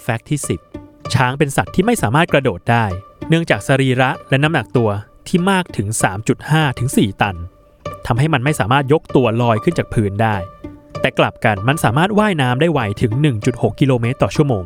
[0.00, 0.40] แฟกต์ที่
[0.76, 2.84] 10 ช้างเป็นสัตว์ที่ไม่สามารถกระโดดได้
[3.28, 4.90] เนื่องจากสรีระและน้ำหนักตัว
[5.28, 5.88] ที่มากถึง
[6.34, 7.36] 3.5 ถึง 4 ตัน
[8.06, 10.36] ทำให้มันไม่สามารถยกตัวลอยขึ้นจากพื้นได้
[11.00, 13.12] แต่กลับกันมันสามารถว่ายน้ำได้ไวถึง
[13.46, 14.64] 1.6 กิโลเมตรต่อชั่วโมง